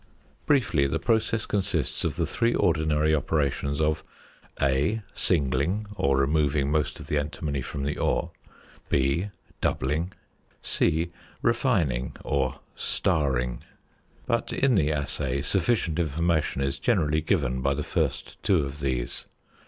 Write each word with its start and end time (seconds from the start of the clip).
Briefly, 0.47 0.87
the 0.87 0.97
process 0.97 1.45
consists 1.45 2.03
of 2.03 2.15
the 2.15 2.25
three 2.25 2.55
ordinary 2.55 3.13
operations 3.13 3.79
of 3.79 4.03
(a) 4.59 5.03
Singling 5.13 5.85
or 5.95 6.17
removing 6.17 6.71
most 6.71 6.99
of 6.99 7.05
the 7.05 7.19
antimony 7.19 7.61
from 7.61 7.83
the 7.83 7.99
ore; 7.99 8.31
(b) 8.89 9.29
Doubling; 9.61 10.11
(c) 10.63 11.11
Refining 11.43 12.15
or 12.23 12.61
"starring." 12.75 13.61
But 14.25 14.51
in 14.51 14.73
the 14.73 14.91
assay 14.91 15.43
sufficient 15.43 15.99
information 15.99 16.63
is 16.63 16.79
generally 16.79 17.21
given 17.21 17.61
by 17.61 17.75
the 17.75 17.83
first 17.83 18.41
two 18.41 18.65
of 18.65 18.79
these. 18.79 19.27